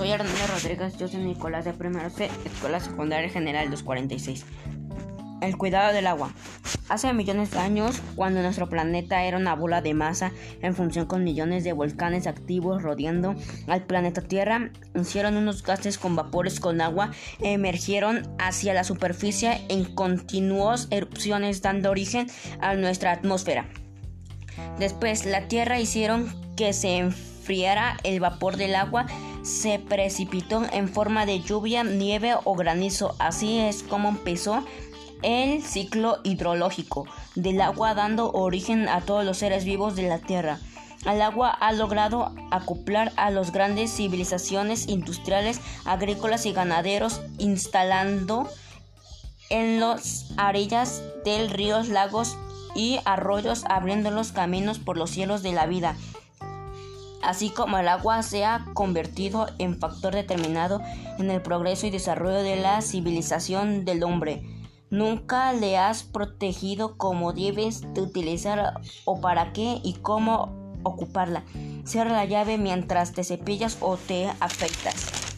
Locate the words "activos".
12.26-12.82